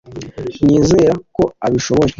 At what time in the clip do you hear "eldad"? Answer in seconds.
2.05-2.09